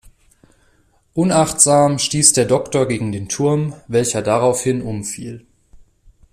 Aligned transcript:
Unachtsam 1.13 1.99
stieß 1.99 2.33
der 2.33 2.45
Doktor 2.45 2.87
gegen 2.87 3.11
den 3.11 3.29
Turm, 3.29 3.75
welcher 3.87 4.23
daraufhin 4.23 4.81
umfiel. 4.81 5.45